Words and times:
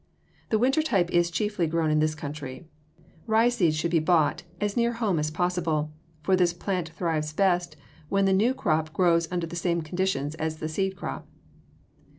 The 0.49 0.57
winter 0.57 0.81
type 0.81 1.11
is 1.11 1.29
chiefly 1.29 1.67
grown 1.67 1.91
in 1.91 1.99
this 1.99 2.15
country. 2.15 2.65
Rye 3.27 3.49
seeds 3.49 3.75
should 3.77 3.91
be 3.91 3.99
bought 3.99 4.41
as 4.59 4.75
near 4.75 4.93
home 4.93 5.19
as 5.19 5.29
possible, 5.29 5.91
for 6.23 6.35
this 6.35 6.53
plant 6.53 6.89
thrives 6.89 7.33
best 7.33 7.75
when 8.09 8.25
the 8.25 8.33
new 8.33 8.55
crop 8.55 8.91
grows 8.93 9.31
under 9.31 9.45
the 9.45 9.55
same 9.55 9.83
conditions 9.83 10.33
as 10.33 10.57
the 10.57 10.67
seed 10.67 10.95
crop. 10.95 11.27